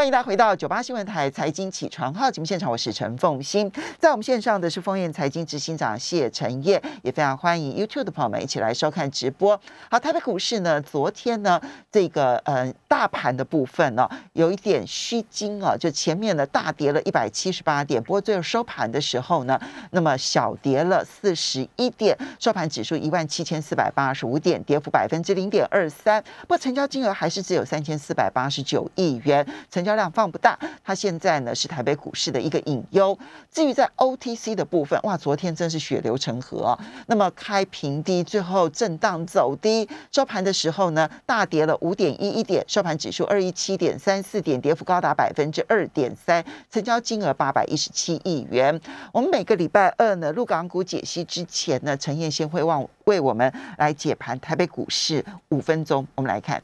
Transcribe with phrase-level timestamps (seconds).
[0.00, 9.60] 欢迎大家回到九八新闻台财经起床号节目现场，我是陈凤欣，在我们线上的是丰燕财经执行长谢晨烨，也非常欢迎 YouTube 的朋友们一起来收看直播。
[9.90, 11.60] 好，台北股市呢，昨天呢，
[11.92, 19.60] 这个呃大盘的部分呢，有一点虚惊啊，就前面呢大跌了一百七十八点，不过最后收盘的时候呢，
[19.90, 29.46] 那么小跌了四十一点，收盘指数一万七千四百八十五点，跌幅百分之零点二三，不过成交金额还是只有三千四百八十九亿元。
[29.70, 33.18] 成交量放不大，它现在呢是台北股市的一个隐忧。
[33.50, 36.78] 至于在 OTC 的部分，哇，昨天真是血流成河！
[37.06, 48.80] 那么开平低，最后震荡走低，收盘的时候呢，大跌了五点一一点，收盘指数二一七点三四点，跌幅高达百分之二点三，成交金额八百一十七亿元。
[49.12, 56.62] 我们每个礼拜二呢，入港股解析之前呢，陈燕先会望为我们来解盘台北股市五分钟，我们来看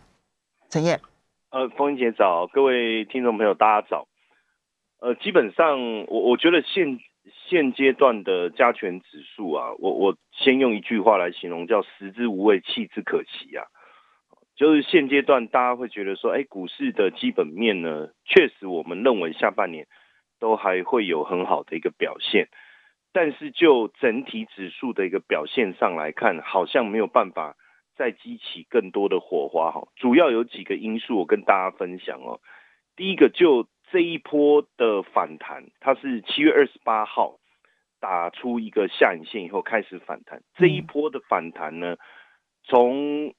[0.70, 1.00] 陈燕。
[1.50, 4.08] 呃，风英姐早，各位听众朋友大家早。
[5.00, 6.98] 呃，基本上我我觉得现
[7.48, 13.64] 现阶段的加权指数啊，我我先用一句话来形容，叫食之无味，弃之可惜啊。
[14.56, 19.86] 就是现阶段大家会觉得说，哎，股市的基本面呢，确实我们认为下半年
[20.40, 22.48] 都还会有很好的一个表现，
[23.12, 27.54] 但是就整体指数的一个表现上来看，好像没有办法。
[27.96, 32.40] 再激起更多的火花哈，主要有几个因素我跟大家分享哦。
[32.94, 37.38] 第一个就这一波的反弹，它是七月二十八号
[38.00, 40.42] 打出一个下影线以后开始反弹。
[40.54, 41.96] 这一波的反弹呢，
[42.64, 43.34] 从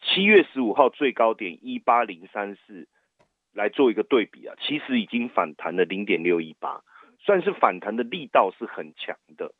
[0.00, 2.88] 七月十五号最高点一八零三四
[3.52, 6.82] 来做一个对比啊，其实已经反弹了零点六一八，
[7.18, 9.52] 算是反弹的力道是很强的。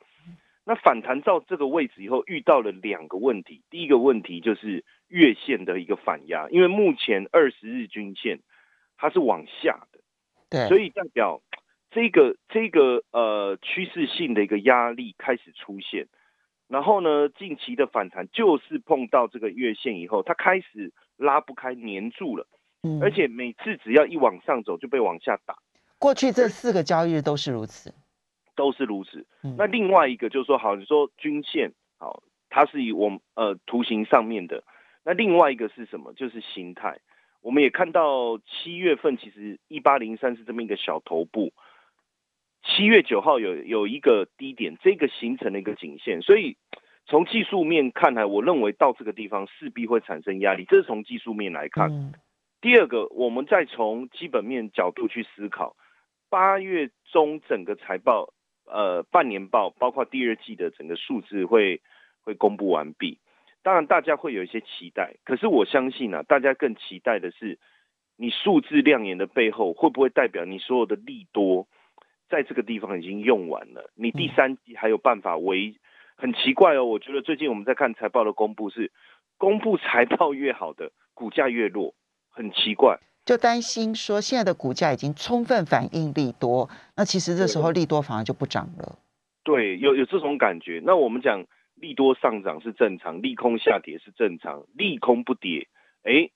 [0.70, 3.64] 那反弹到这个位置以后，遇到了两个问题。
[3.70, 8.38] 第一个问题就是月线的一个反压，因为目前二十日均线
[8.96, 9.98] 它是往下的，
[10.48, 11.42] 对，所以代表
[11.90, 16.06] 这个这个呃趋势性的一个压力开始出现。
[16.68, 22.46] 然后呢，近期的反弹就是碰到这个月线以后，它开始拉不开，粘住了，
[23.02, 25.56] 而且每次只要一往上走就被往下打。
[25.98, 27.92] 过去这四个交易日都是如此。
[28.60, 29.26] 都是如此。
[29.56, 34.62] 那另外一个就是说，好，你说均线好，它是以我们呃图形上面的。
[35.02, 36.12] 那另外一个是什么？
[36.12, 37.00] 就是形态。
[37.40, 41.54] 我们也看到七月份其实一八零三是这么一个小头部，
[42.62, 46.20] 七月九号有有一个低点，这个形成了一个颈线。
[46.20, 46.58] 所以
[47.06, 50.66] 从技术面看来，我认为到这个地方势必会产生压力。
[50.68, 52.12] 这是从技术面来看。
[52.60, 55.77] 第二个，我们再从基本面角度去思考，
[56.28, 58.34] 八月中整个财报。
[58.66, 61.80] 呃，半年报包括第二季的整个数字会
[62.22, 63.18] 会公布完毕，
[63.62, 67.58] 当然大家会有一些期待，可是我相信呢，大家更期待的是
[68.16, 71.66] 你数字亮眼的背后会不会代表你所有的利多
[72.28, 73.90] 在这个地方已经用完了？
[73.94, 75.74] 你第三季还有办法维？
[76.16, 78.92] 很奇怪哦，我觉得最近我们在看财报的公布是
[79.38, 81.94] 公布财报越好的股价越弱，
[82.28, 82.98] 很奇怪。
[83.30, 88.98] 就担心说，现在的股价已经充分反映利多，那其实这时候利多反而就不涨了。
[89.45, 90.83] 对，有有这种感觉。
[90.85, 91.45] 那我们讲
[91.77, 95.69] 利多上涨是正常，利空下跌是正常，利空不跌，
[96.02, 96.30] 哎，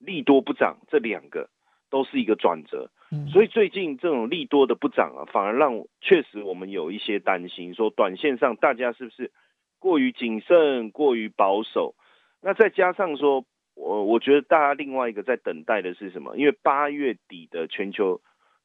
[0.00, 1.48] 利多不涨，这两个
[1.88, 2.90] 都是一个转折。
[3.32, 9.30] 所以最近这种利多的不涨啊，反而让确实我们有一些担心，说短线上大家是不是
[9.78, 11.94] 过于谨慎、过于保守？
[12.42, 13.44] 那再加上说。
[13.80, 16.36] 我我觉得大家另外一个在等待的是什么？
[16.36, 18.20] 因为八月底的全球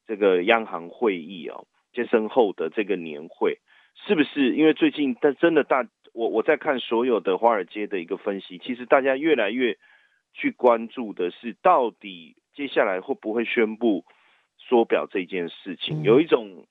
[0.06, 3.60] 这个央行会议哦，接身后的这个年会，
[4.06, 4.56] 是不是？
[4.56, 9.78] 因为最近但真的大，我我在看所有的华尔街的一个分析，其实大家越来越
[10.34, 14.04] 去关注的是，到底接下来会不会宣布
[14.58, 16.04] 缩表这件事情？
[16.04, 16.66] 有一种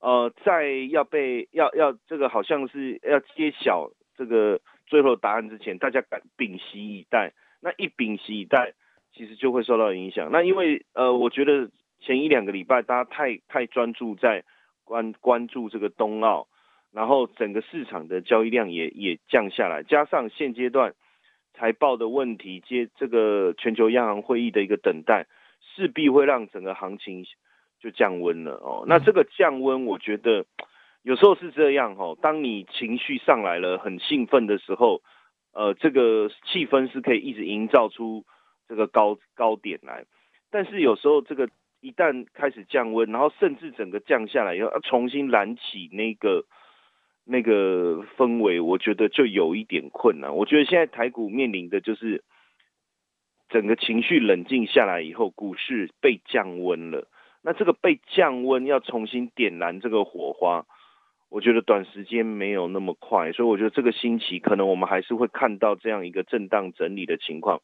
[0.00, 7.32] 呃，在要被要要这个好像是要揭晓这个最后答案之前，大家敢屏息以待。
[7.60, 8.72] 那一屏息以待，
[9.12, 10.30] 其实就会受到影响。
[10.32, 11.68] 那因为呃，我觉得
[12.00, 14.44] 前一两个礼拜大家太太专注在
[14.84, 16.48] 关关注这个冬奥，
[16.90, 20.94] 然后整个市场的交易量也也降下来，加上现阶段
[21.52, 25.26] 财报的问题，接这个全球央行会议的一个等待，
[25.60, 27.26] 势必会让整个行情
[27.78, 28.84] 就降温了哦。
[28.86, 30.46] 那这个降温，我觉得
[31.02, 35.02] 有时候是这样哦，当你情绪上来了，很兴奋的时候。
[35.52, 38.24] 呃，这个气氛是可以一直营造出
[38.68, 40.04] 这个高高点来，
[40.50, 41.48] 但是有时候这个
[41.80, 46.44] 一旦开始降温，然后甚至整个降下来以后，要重新燃起那个
[47.24, 50.36] 那个氛围，我觉得就有一点困难。
[50.36, 52.22] 我觉得现在台股面临的就是
[53.48, 57.08] 整个情绪冷静下来以后，股市被降温了。
[57.42, 60.66] 那这个被降温要重新点燃这个火花，
[61.30, 67.62] 我觉得短时间没有那么快，所以我觉得这个星期可能我们还是会看到这样一个震荡整理的情况。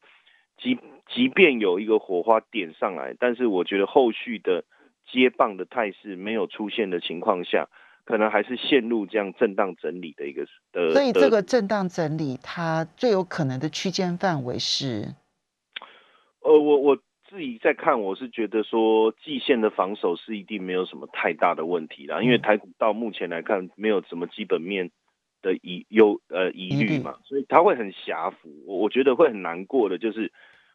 [0.57, 0.79] 即
[1.13, 4.63] 即便有一个火花点上来，但是我觉得后续的
[5.11, 7.67] 接棒的态势没有出现的情况下，
[8.05, 10.91] 可能还是陷入这样震荡整理的一个的。
[10.93, 15.13] 所以这个震荡整理，它最有可能的区间范围是？
[16.41, 16.97] 呃，我我。
[17.29, 24.91] 自己在看，我是觉得说季线的防守是一定没有什么太大的问题啦，因为台股到目前来看没有什么基本面
[25.41, 30.31] 的疑忧呃疑虑嘛，所以它会很狭幅，我我觉得会很难过的就是，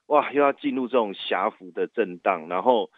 [0.06, 2.90] 哇又要进入这种狭幅的震荡，然后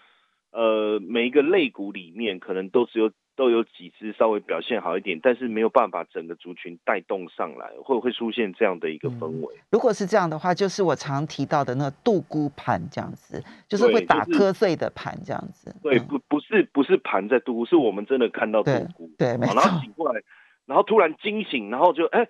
[0.54, 3.10] 呃每一个类股里面可能都只有。
[3.36, 9.52] 都有几只稍微表现好一点，但是没有办法整个族群带动上来，会会出现这样的一个氛围。
[9.72, 15.74] 如果是这样的话，就是我常提到的那杜估盘这样子，就是会打瞌睡的盘这样子。
[15.82, 18.86] 对，不不是不是盘在杜估，是我们真的看到对，
[19.18, 20.22] 然后醒过来，
[20.66, 22.28] 然后突然惊醒，然后就哎。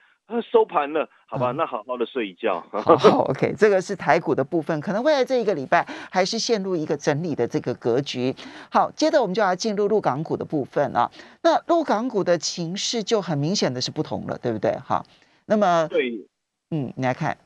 [0.50, 2.60] 收盘了，好吧，那好好的睡一觉。
[2.72, 2.94] 好
[3.28, 8.34] ，OK，这个是台股的部分，可能未来这一个礼拜还是陷入一个整理的这个格局。
[8.70, 11.10] 好，接着我们就要进入陆港股的部分啊。
[11.42, 14.74] 那陆港股的情势就很明显的是不同了，对不对？
[14.78, 15.04] 好，
[15.46, 16.26] 那么对，
[16.70, 17.36] 嗯，你来看。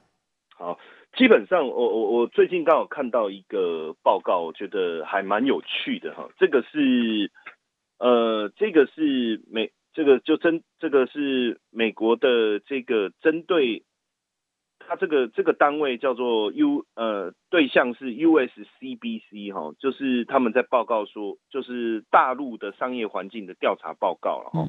[0.56, 0.78] 好，
[1.16, 6.28] 基本上我我我最近刚好看到一个报告，我觉得还蛮有趣的哈。
[6.38, 7.30] 这个是
[7.98, 9.72] 呃，这个是美。
[9.98, 13.82] 这个就针，这个是美国的这个针对，
[14.78, 24.68] 它这个这个单位叫做 U 呃对象是 USCBC 哈，就是他们在报告说，就是大陆的商业环境的调查报告了哈。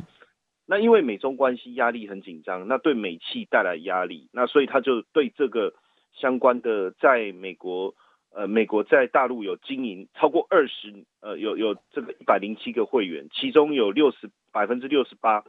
[0.65, 5.75] 那因为美中关系压力很紧张，那对美企带来压力，那所以他就对这个
[6.11, 7.93] 相关的在美国
[8.31, 14.29] 呃美国在大陆有经营超过二十呃有有这个一百零七个会员，其中有六十。
[14.51, 15.43] 百分之六十八，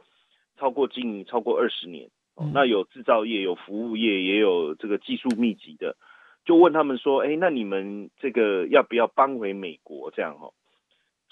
[0.59, 2.11] 超过经营超过二十年，
[2.53, 5.97] 那有制造业，有服务业，也有这个技术密集的，
[6.45, 10.11] 就问他们说，哎，那你们这个要不要搬回美国？
[10.11, 10.51] 这样哈，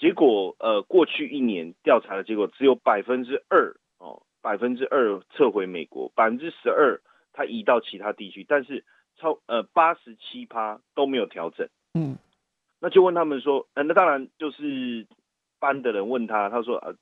[0.00, 7.00] 结果呃，过去一年调查的结果只有百分之二哦，百分之二撤回美国，百分之十二
[7.32, 8.84] 他移到其他地区，但是
[9.20, 12.16] 超呃八十七趴都没有调整，嗯，
[12.80, 15.06] 那就问他们说，呃，那当然就是
[15.58, 16.96] 班的人问他，他说呃。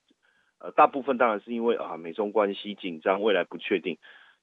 [0.60, 3.96] 呃，大部分当然是因为啊，美中关系紧张，未来不确定。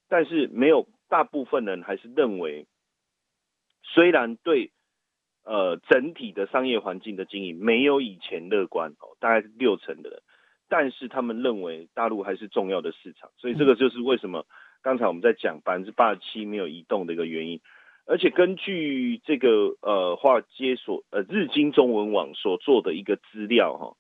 [0.07, 2.67] 但是没有大部分人还是认为，
[3.83, 4.71] 虽然对
[5.43, 10.21] 呃整体的商业环境的经营没有以前乐观哦，大概是六成的人，
[10.69, 13.29] 但是他们认为大陆还是重要的市场。
[13.35, 14.45] 所以这个就是为什么
[14.85, 17.59] 刚才我们在讲百分之八十七没有移动的一个原因。
[18.05, 23.97] 而且根据这个呃华尔街所呃日经中文网所做的一个资料哈。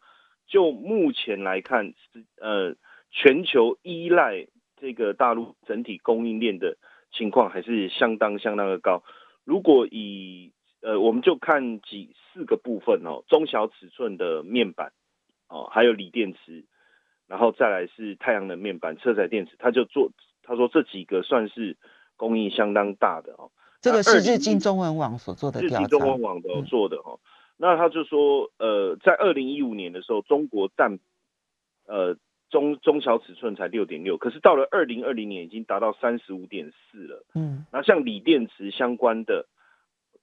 [0.47, 1.95] 就目前来看，
[2.39, 2.75] 呃，
[3.09, 4.45] 全球依赖
[4.79, 6.77] 这个大陆整体供应链的
[7.11, 9.03] 情况还是相当相当的高。
[9.43, 14.93] 如果以呃，我们就看几四个部分哦，中小尺寸的面板
[15.49, 16.63] 哦，还有锂电池，
[17.27, 20.11] 然后再来是太阳能面板、车载电池，它就做
[20.45, 21.75] 他说这几个算是
[22.15, 23.51] 供应相当大的哦。
[23.81, 27.19] 这个是日经中文网所做的调查，日经中文网的做的哦。
[27.57, 30.99] 那他就说，呃，在二零一五年的时候，中国占，
[31.85, 32.17] 呃，
[32.49, 37.25] 中中小尺寸才六点六，可是到了二零二零年已经达到三十五点四了。
[37.33, 39.47] 嗯，那像锂电池相关的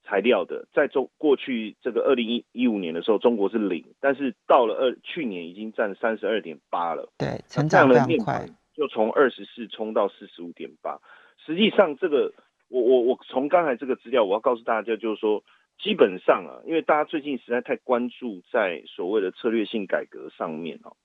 [0.03, 7.11] 材料的，在中过去这个二零一一五年的时候，中国是零，但是到了二去年已经占三十二点八了。
[7.17, 10.99] 对，成长非常快，就从二十四冲到四十五点八。
[11.45, 12.33] 实际上，这个
[12.69, 15.43] 我我我从刚才这个资料，我要告诉大家，就是说。
[15.79, 20.95] 基本上啊，因为大家最近实在太关注在所谓的策略性改革上面哦，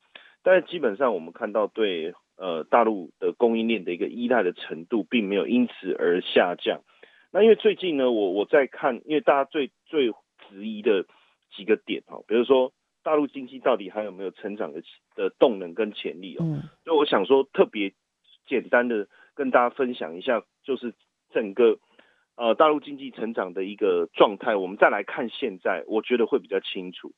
[0.42, 6.82] 但是基本上我们看到对呃大陆的供应链的一个依赖的程度，并没有因此而下降。
[7.32, 10.12] 那因为最近呢，我我在看，因为大家最最
[10.48, 11.06] 质疑的
[11.56, 12.72] 几个点哈，比如说
[13.02, 14.83] 大陆经济到底还有没有成长的
[15.14, 17.93] 的动能跟潜力哦，所以我想说特别
[18.47, 20.95] 简单的跟大家分享一下，就是
[21.31, 21.78] 整个。
[22.40, 27.11] 呃，大陆经济成长的一个状态，我们再来看现在，我觉得会比较清楚。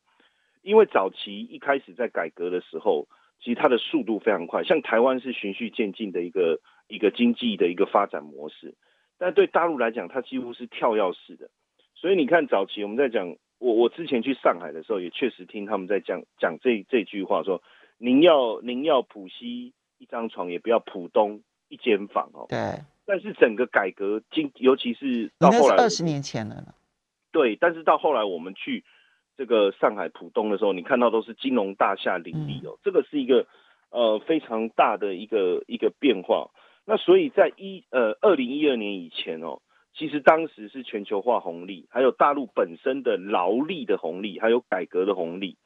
[0.62, 3.06] 因为早期一开始在改革的时候，
[3.38, 8.74] 其实它的速度非常快，像台湾是循序渐进的一个一个经济的一个发展模式，
[9.18, 11.50] 但对大陆来讲，它几乎是跳跃式的。
[11.94, 17.62] 所以你看，早期我们在讲，我我之前去上海的时候，也确实听他们在讲讲这这句话，说
[17.98, 22.46] 您要您要浦西一张床，也不要浦东一间房哦。
[22.48, 22.58] 对。
[23.06, 26.74] 但是整个改革经，尤其是到后来二十年前了。
[27.32, 28.84] 对，但是到后来我们去
[29.36, 33.46] 这个上海浦东的时候，你看到都是金融大厦林立哦，这个是一个
[33.90, 36.50] 呃非常大的一个一个变化。
[36.86, 39.60] 那所以在一呃二零一二年以前哦，
[39.92, 45.56] 其实当时是全球化红利，还有大陆本身的劳力的红利，还有改革的红利。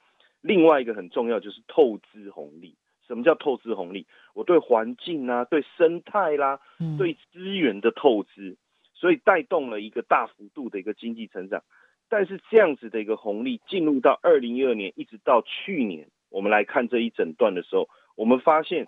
[0.41, 2.77] 另外一个很重要就是透支红利。
[3.07, 4.07] 什么叫透支红利？
[4.35, 6.61] 我对环境啊，对生态啦，
[6.99, 8.57] 对资源的透支。
[8.95, 11.63] 所以带动了一个大幅度的一个经济成长，
[12.09, 18.87] 但是这样子的一个红利进入到二零一二年，一直到去年，我们来看这一整段的时候，我们发现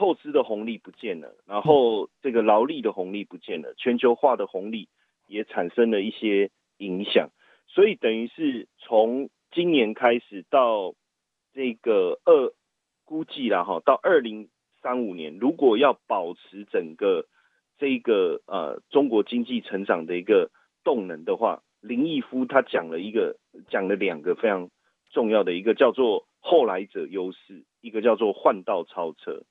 [0.00, 4.88] 透支的红利不见了，然后这个劳力的红利不见了，全球化的红利
[5.28, 7.28] 也产生了一些影响，
[7.68, 10.94] 所以等于是从今年开始到
[11.52, 12.54] 这个二
[13.04, 14.48] 估计了哈，到二零
[14.80, 17.26] 三五年，如果要保持整个。
[17.82, 20.50] 这个呃，中国经济成长的一个
[20.84, 23.38] 动能的话，林毅夫他讲了一个，
[23.70, 24.68] 讲了两个非常
[25.10, 29.44] 重要的一个叫做后来者优势，一个叫做换道超车。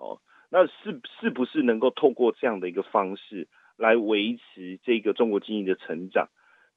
[0.00, 6.28] 哦，那是是不是能够透过这样的一个方式来维持这个中国经济的成长，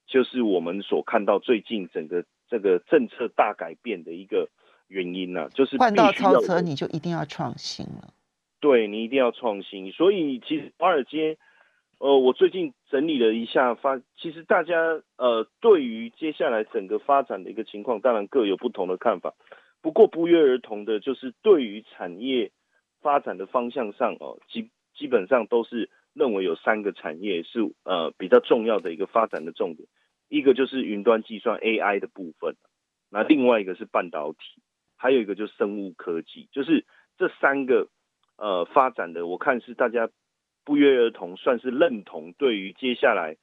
[0.06, 4.50] 就是我们所看到最近整个这个政策大改变的一个
[4.88, 5.48] 原因呢？
[5.54, 8.12] 就是换道超车，你就一定要创新了。
[8.60, 11.36] 对你一定要创新，所以其实华尔街，
[11.98, 14.74] 呃，我最近整理了一下，发其实大家
[15.16, 19.34] 呃对于接下来整个发展的一个情况，当然各有不同的看法。
[19.82, 22.52] 不过不约而同的，就是对于产业
[23.04, 29.86] 发展的方向上哦，基基本上都是认为有三个产业是呃比较重要的一个发展的重点，
[30.28, 32.56] 一个就是云端计算 AI 的部分，
[33.10, 34.62] 那另外一个是半导体，
[34.96, 36.86] 还有一个就是生物科技，就是
[37.18, 37.88] 这三个。
[38.36, 40.10] 呃，发展的我看是大家
[40.64, 43.36] 不约而同，算是认同对于接下来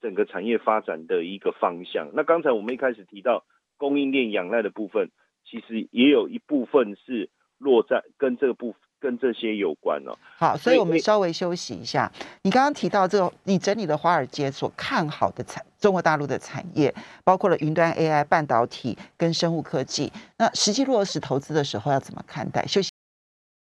[0.00, 2.12] 整个产业发展的一个方向。
[2.14, 3.44] 那刚才我们一开始提到
[3.76, 5.10] 供应链仰赖的部分，
[5.44, 10.16] 其实也有一部分是落在跟这个部分跟这些有关哦。
[10.36, 12.10] 好，所以我们稍微休息一下。
[12.42, 20.12] 你刚刚提到这个，你整理的华尔街所看好的产中国大陆的产业，包括了云端 AI、半导体跟生物科技。
[20.36, 22.66] 那实际落实投资的时候要怎么看待？
[22.66, 22.90] 休息。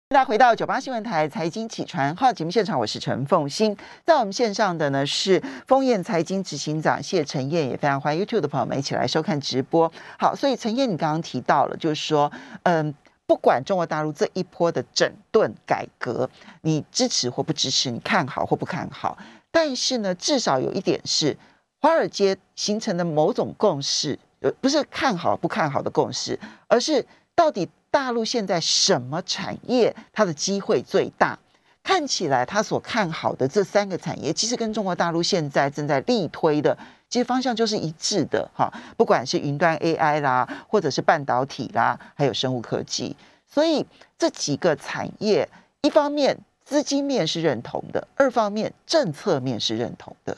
[0.09, 9.89] 大家回到九八新闻台财经起传号节目现场，我是陈凤欣，在我们线上的呢是丰燕财经执行长谢陈燕，也非常欢迎 YouTube 的朋友们一起来收看直播。
[10.19, 12.29] 好，所以陈燕，你刚刚提到了，就是说，
[12.63, 12.93] 嗯，
[13.31, 16.29] 不管中国大陆这一波的整顿改革，
[16.63, 19.17] 你支持或不支持，你看好或不看好，
[19.49, 21.37] 但是呢，至少有一点是，
[21.79, 27.69] 华尔街形成的某种共识，呃，不是看好不看好的共识，而是到底。
[27.89, 31.37] 大陆现在什么产业它的机会最大？
[31.83, 36.77] 看起来他所看好的这三个产业，其实跟中国大陆现在正在力推的，
[37.11, 38.71] 其实方向就是一致的哈。
[38.97, 43.15] 不管是云端 AI 啦，或者是半导体啦，还有生物科技，
[43.45, 43.85] 所以
[44.17, 45.47] 这几个产业，
[45.83, 50.37] 一方面资金面是认同的，二方面政策面是认同的。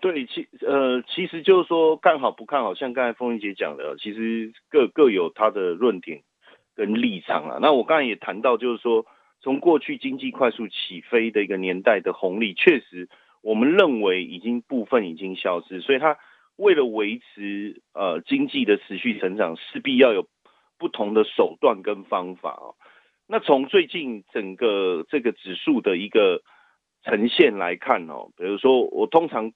[0.00, 6.22] 对，其呃，其实就是说看好不看好，像刚才凤英姐讲的，其实各各有他的论点
[6.74, 7.58] 跟立场啊。
[7.60, 9.06] 那我刚才也谈到，就是说
[9.40, 13.08] 从过去经济快速起飞的一个年代的红利，确实
[13.42, 16.16] 我们认为已经部分已经消失，所以它
[16.56, 20.26] 为了维持呃经济的持续成长，势必要有
[20.78, 22.74] 不同的手段跟方法哦。
[23.26, 26.42] 那从最近整个这个指数的一个
[27.02, 29.52] 呈现来看哦，比如说我通常。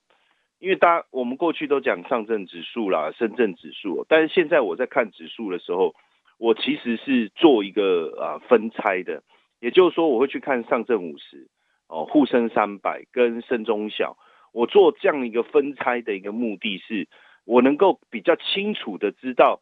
[0.58, 5.94] 因为大家我们过去都讲上证指数啦、深圳指数，但是现在我在看指数的时候，
[6.38, 9.22] 我其实是做一个啊分拆的，
[9.60, 11.46] 也就是说我会去看上证五十、
[11.88, 14.16] 哦沪深三百跟深中小，
[14.52, 17.08] 我做这样一个分拆的一个目的是，
[17.44, 19.60] 我能够比较清楚的知道，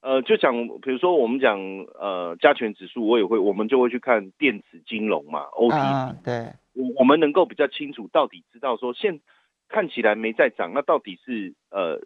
[0.00, 1.58] 呃，就讲比如说我们讲
[1.98, 9.20] 呃加权指数，我也会我们就会去看电子金融嘛，OTC，对，我我们能够比较清楚到底知道说现。
[9.68, 12.02] 看起来没在涨，那到底是呃，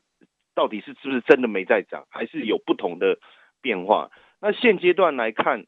[0.55, 3.19] 到底是是不是真的没在涨，还是有不同的
[3.61, 4.13] 变化？
[4.41, 5.67] 那现阶段来看，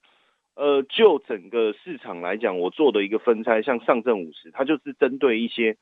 [0.58, 5.76] 呃，就整个市场来讲，我做的一个分拆，像上证五十，它就是针对一些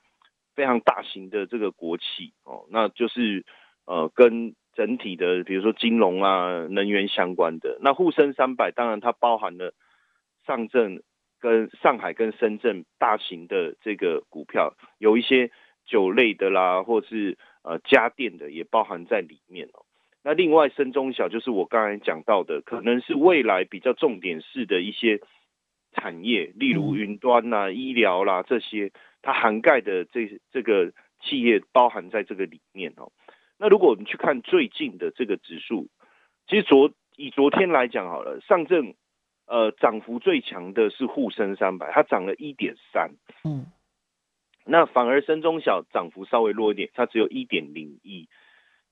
[0.55, 3.43] 非常大型的这个国企哦，那就是
[3.85, 7.79] 呃，跟整体的比如说金融啊、能源相关的。
[7.81, 9.73] 那沪深三百，当然它包含了
[10.45, 11.01] 上证
[11.39, 15.49] 跟上海跟深圳大型的这个股票，有一些。
[15.89, 19.86] 酒类的啦，或是呃家电的也包含在里面哦。
[20.27, 25.21] 那另外深中小就是我刚才讲到的，可能是未来比较重点式的一些
[25.93, 28.91] 产业，例如云端呐、医疗啦这些，
[29.21, 30.91] 它涵盖的这这个
[31.21, 33.13] 企业包含在这个里面哦。
[33.57, 35.87] 那如果我们去看最近的这个指数，
[36.45, 38.95] 其实昨以昨天来讲好了，上证
[39.45, 43.11] 呃涨幅最强的是沪深三百，它涨了一点三，
[43.45, 43.67] 嗯，
[44.65, 48.27] 那反而深中小涨幅稍微弱一点，它只有一点零一。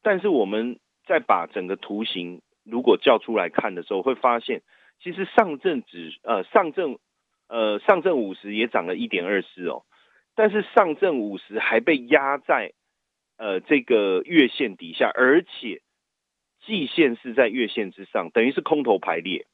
[0.02, 4.62] 但是我们再把整个图形如果叫出来看的时候，会发现
[5.02, 7.00] 其实上证指呃上证
[7.48, 9.84] 呃上证五十也涨了一点二四哦，
[10.36, 12.74] 但是上证五十还被压在。
[13.38, 15.82] 呃，这个月线底下，而且
[16.66, 19.46] 季线是在月线之上，等于是空头排列，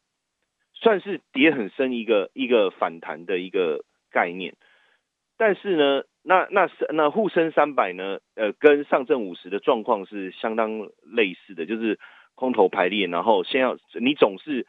[0.75, 4.53] 算是跌很深一个一个反弹的一个概念。
[5.35, 11.99] 但是呢，那那是那沪深三百呢，呃，跟上证五十的状况是相当类似的，就是
[12.35, 14.67] 空头排列，然后先要你总是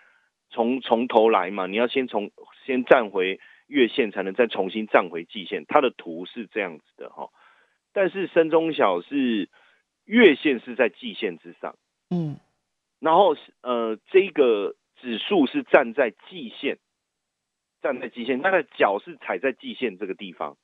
[0.49, 2.31] 从从头来嘛，你要先从
[2.65, 5.65] 先站回月线，才能再重新站回季线。
[5.67, 7.29] 它的图是这样子的哈。
[7.93, 9.51] 但是深中小是
[10.05, 11.77] 月线是在季线之上，
[12.11, 12.39] 嗯，
[12.99, 16.79] 然后呃这个指数是站在季线，
[17.83, 20.57] 站在季线，它的脚是踩在季线这个地方，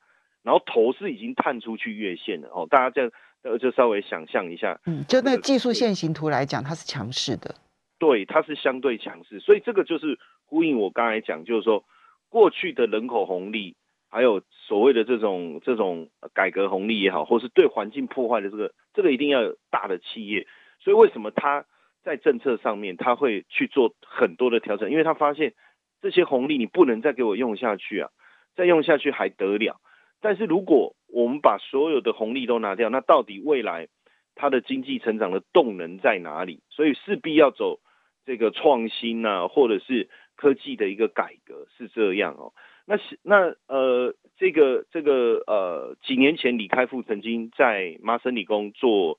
[0.42, 3.11] 然后头是已经探出去月线了哦，大家这样
[3.42, 7.54] 呃就稍微想象一下，嗯，就那技术线形图来讲，它是强势的，
[7.99, 11.85] 对，它是相对强势，所以这个就是呼应我刚才讲，就是说
[12.28, 13.76] 过去的人口红利。
[14.11, 20.47] 还有所谓的这种这种改革红利也好，或是对环境破坏的这个这个一定要有大的企业，
[20.80, 21.66] 所以为什么他
[22.02, 24.90] 在政策上面他会去做很多的调整？
[24.90, 25.52] 因为他发现
[26.00, 28.09] 这些红利你不能再给我用下去啊，
[28.57, 29.78] 再用下去还得了？
[30.20, 33.88] 但是如果我们把所有的红利都拿掉，那到底未来
[34.34, 36.60] 它的经济成长的动能在哪里？
[36.70, 37.80] 所以势必要走
[38.25, 42.52] 这个创新啊，或者是科技的一个改革，是这样哦。
[42.84, 49.18] 那是那呃，这个这个呃，几年前李开复曾经在麻省理工做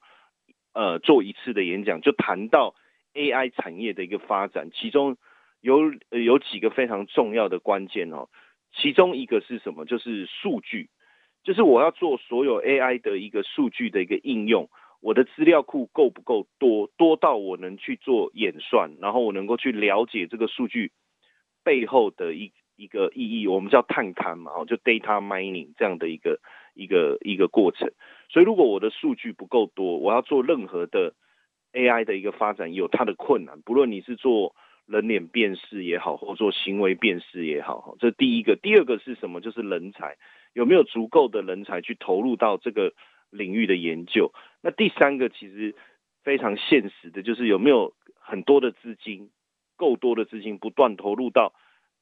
[0.74, 2.74] 呃做一次的演讲，就谈到
[3.13, 5.18] AI 产业的一个发展，其中
[5.62, 8.29] 有有几个非常重要的关键哦。
[8.74, 9.86] 其中一个是什么？
[9.86, 10.90] 就是数据，
[11.44, 14.70] 就是我要做所有 AI 的一个数据的一个应用，
[15.01, 16.90] 我的资料库够不够多？
[16.98, 20.92] 多到我能去做演算，然后我能够去了解这个数据
[21.64, 22.51] 背后的一。
[22.79, 26.40] 一个意义，我们叫探勘嘛，就 data mining 这样的一个
[26.74, 27.92] 一个一个过程。
[28.29, 31.14] 所以，如果我的数据不够多，我要做任何的
[31.74, 33.60] AI 的一个发展，有它的困难。
[33.64, 34.55] 不论你是做
[34.90, 38.56] 人脸辨识也好，或做行为辨识也好，这第一个。
[38.56, 39.40] 第二个是什么？
[39.40, 40.18] 就是人才
[40.54, 42.94] 有没有足够的人才去投入到这个
[43.30, 44.32] 领域的研究？
[44.62, 45.75] 那第三个其实
[46.24, 49.30] 非常现实的，就是有没有很多的资金，
[49.78, 51.54] 够多的资金不断投入到。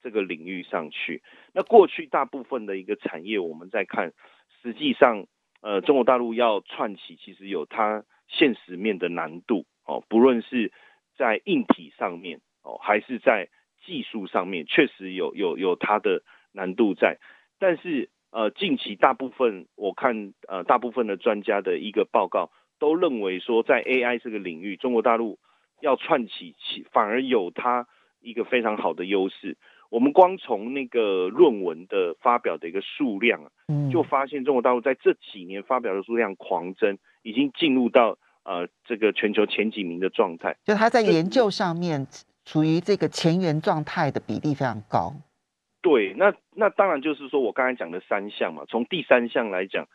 [0.03, 1.23] 这个领域上去，
[1.53, 4.13] 那过去大部分的一个产业，我们在看，
[4.61, 5.25] 实际上，
[5.59, 10.71] 呃，中国大陆要串起，其实有它现实面的难度哦，不论是
[11.17, 13.47] 在硬体上面哦，还是在
[13.85, 17.17] 技术上面，确实有有有它的难度在。
[17.57, 25.39] 但是，呃，近期大部分我看，呃，大部分的专家的一个报告都认为说，在 AI 这个领域，中国大陆
[25.79, 27.87] 要串起起，反而有它
[28.19, 29.57] 一个非常好的优势。
[29.89, 33.49] 我们光从那个论文的发表的一个数量啊，
[33.89, 40.57] 就发现中国大陆在这几年发表的数量狂增，已经进入到呃这个全球前几名的状态。
[40.65, 42.05] 就他在研究上面
[42.47, 45.11] 处于这个前沿状态的比例非常高。
[45.81, 48.63] 对，那那当然就是说我刚才讲的三项嘛。
[48.69, 49.85] 从第三项来讲，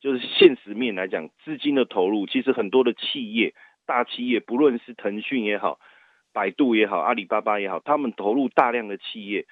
[0.00, 5.78] 就是现实面来讲，资金的投入，其实很多的企业、大企业，不论是腾讯也好。
[6.32, 9.46] 百度也好，阿里巴巴也好，他们投入大量的企业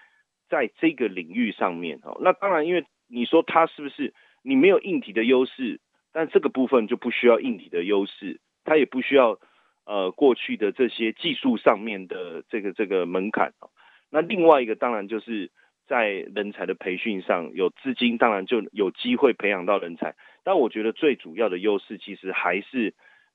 [0.48, 2.16] 在这个领域上面哦。
[2.20, 5.80] 那当然，因为你说它是不是你没有硬体的优势，
[6.12, 9.40] 但这个部分就不需要硬体的优势，它也不需要
[9.88, 13.70] 呃过去的这些技术上面的这个这个门槛哦。
[14.10, 15.50] 那另外一个当然就是
[15.88, 20.14] 在人才的培训上有资金，当然就有机会培养到人才。
[20.44, 22.94] 但我觉得最主要的优势其实还是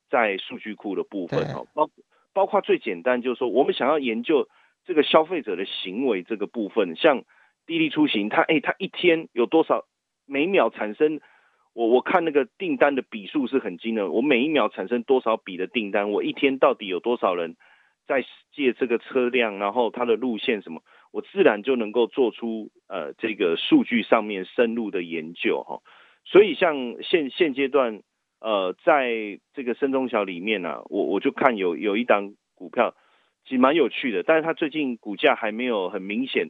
[0.09, 1.89] 在数据库的部分哦，包。
[2.35, 4.49] 包括最简单就是说，我们想要研究
[4.85, 7.23] 这个消费者的行为这个部分，像
[7.67, 9.85] 滴滴出行，它哎，它一天有多少
[10.25, 11.21] 每秒产生？
[11.73, 16.11] 我我看那个订单的笔数是很惊的，我每一秒产生多少笔的订单？
[16.11, 17.55] 我一天到底有多少人
[18.07, 19.57] 在借这个车辆？
[19.57, 20.81] 然后它的路线什么？
[21.11, 25.81] 我自然就能够做出呃这个数据上面深入的研究哈。
[26.25, 28.01] 所以像现现阶段。
[28.45, 32.93] 呃，在这个深中小里面呢，我我就看有有一档股票，
[33.45, 36.49] 其实蛮有趣的，但是它最近股价还没有很明显，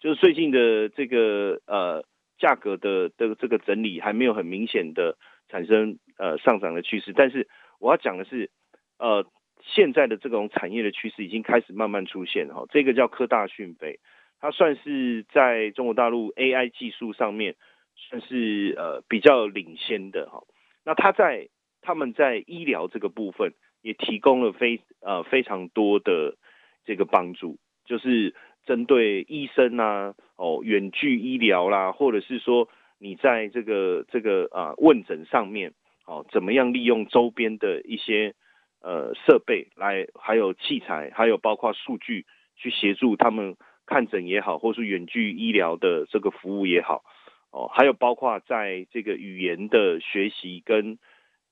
[0.00, 2.04] 就是最近的这个呃
[2.40, 5.16] 价格的的这个整理还没有很明显的
[5.48, 7.12] 产生呃上涨的趋势。
[7.12, 7.46] 但是
[7.78, 8.50] 我要讲的是，
[8.98, 9.24] 呃，
[9.62, 12.64] 现在的这种产业的趋势已经开始慢慢出现哈。
[12.70, 14.00] 这个叫科大讯飞，
[14.40, 17.56] 它算是在中国大陆 AI 技术上面
[17.94, 20.42] 算是呃比较领先的哈。
[20.84, 21.48] 那它在
[21.82, 26.36] 他们在医疗这个部分也提供了非呃非常多的
[26.84, 32.68] 这个帮助，就是针对医生啊哦远距医疗啦，或者是说
[32.98, 35.72] 你在这个这个啊问诊上面
[36.06, 38.34] 哦怎么样利用周边的一些
[38.80, 47.02] 呃设备来，还有器材，还有包括数据去协助他们看诊也好，或是远距医疗的这个服务也好
[47.50, 50.98] 哦，还有包括在这个语言的学习跟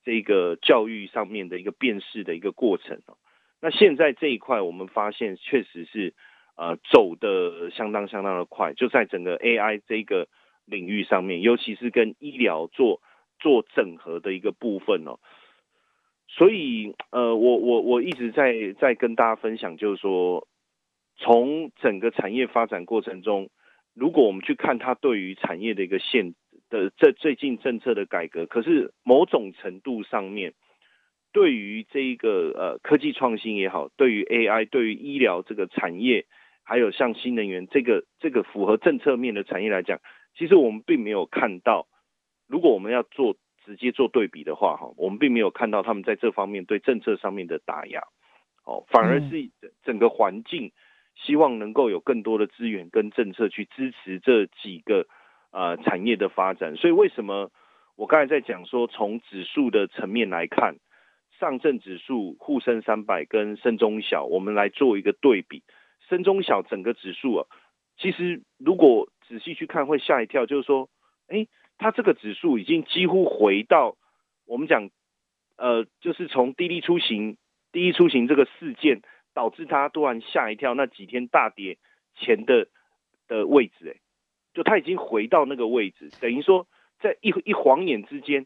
[0.05, 3.16] 这个教育上面的一个辨识的一个过程哦，
[3.61, 6.14] 那现在这一块我们发现确实是
[6.59, 10.29] 呃走的相当相当的快，就在整个 AI 这个
[10.66, 13.01] 领域上面，尤其是跟医疗做
[13.38, 15.18] 做整合的一个部分哦。
[16.29, 20.47] 所以呃，我我我一直在在跟大家分享，就是说
[21.16, 23.49] 从整个产业发展过程中，
[23.94, 26.35] 如果我们去看它对于产业的一个限。
[26.71, 30.53] 的这最近政策的改革，可是某种程度上面，
[31.33, 36.27] 对于这一个呃科技创新也好，对于 AI，对于医疗这个产业，
[36.68, 39.98] 还有像新能源这个这个符合政策面的产业来讲，
[40.37, 41.88] 其实我们并没有看到，
[42.46, 48.02] 如果我们要做直接做对比的话，哈，我们并没有看到他们在这方面对政策上面的打压，
[48.66, 49.50] 哦，反而是
[49.83, 50.72] 整个环境
[51.16, 55.07] 希望能够有更多的资源跟政策去支持这几个。
[55.50, 57.50] 呃，产业的发展，所以为什么
[57.96, 60.76] 我刚才在讲说，从指数的层面来看，
[61.40, 65.62] 上证指数、沪深三百跟深中小，我们来做一个对比。
[66.09, 67.47] 深中小整个指数啊，
[67.97, 70.88] 其实如果仔细去看，会吓一跳，就是说，
[71.29, 73.97] 哎，它这个指数已经几乎回到
[74.47, 74.90] 我们讲，
[75.57, 77.37] 呃，就是从滴滴出行、
[77.73, 79.03] 滴滴出行这个事件
[79.35, 81.79] 导致它突然吓一跳，那几天大跌
[82.14, 82.68] 前的
[83.27, 84.01] 的位置，哎。
[84.55, 86.66] 就他已经回到那个位置，等于说
[86.99, 88.44] 在一一晃眼之间，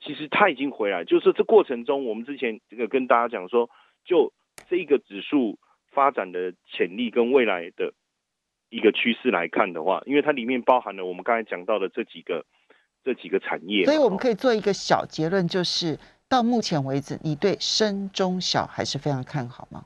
[0.00, 1.04] 其实他已经回来。
[1.04, 3.68] 就是这过程中，我们之前这个跟大家讲说，
[4.02, 4.32] 就
[4.70, 5.58] 这一个指数
[5.92, 7.92] 发展的潜力跟未来的
[8.68, 12.44] 一个趋势来看的话，因为它里面包含了我们刚才讲到的这几个
[13.04, 19.84] 这几个产业，所以我们可以做一个小结论，就是到目前为止，你对深中小还是非常看好吗？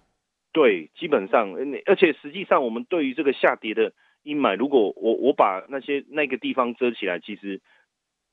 [0.53, 1.53] 对，基本上，
[1.85, 3.93] 而且实际上，我们对于这个下跌的。
[4.27, 7.61] 阴霾，如果我我把那些那个地方遮起来，其实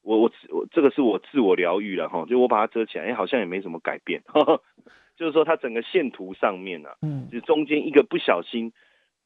[0.01, 4.23] 我我我这个是我自我疗愈了哈，就我把它遮起来，哎，好像也没什么改变，
[5.17, 8.71] 就是说它整个线图上面呢，嗯，就中间一个不小心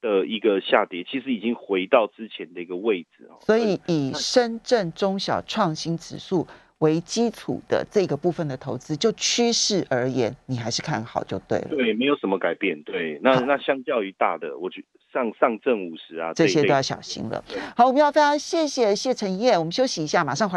[0.01, 3.37] 的一个下跌，其实已经回到之前的一个位置哦。
[3.41, 6.47] 所以以深圳中小创新指数
[6.79, 11.69] 为基础的这个部分的投资，就趋势而言，你还是看好就对了。
[11.69, 12.83] 对，没有什么改变。
[12.83, 14.83] 对，那那相较于大的，我觉。
[15.13, 17.41] 上上证五十啊，这些都要小心了。
[17.77, 20.55] 好，我们要非常谢谢谢承业，我们休息一下，马上回。